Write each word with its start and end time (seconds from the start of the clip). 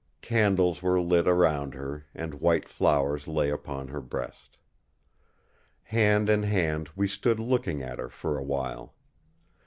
Candles 0.23 0.81
were 0.81 0.99
lit 0.99 1.27
around 1.27 1.75
her, 1.75 2.05
and 2.15 2.41
white 2.41 2.67
flowers 2.67 3.27
lay 3.27 3.51
upon 3.51 3.89
her 3.89 4.01
breast. 4.01 4.57
Hand 5.83 6.27
in 6.27 6.41
hand 6.41 6.89
we 6.95 7.07
stood 7.07 7.39
looking 7.39 7.83
at 7.83 7.99
her 7.99 8.09
for 8.09 8.35
a 8.35 8.43
while. 8.43 8.95